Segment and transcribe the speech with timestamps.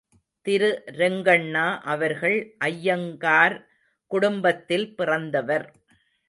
[0.45, 0.69] திரு
[0.91, 3.57] ரெங்கண்ணா அவர்கள் அய்யங்கார்
[4.11, 5.67] குடும்பத்தில் பிறந்தவர்.